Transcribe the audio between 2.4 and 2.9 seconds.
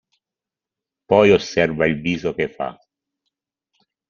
fa.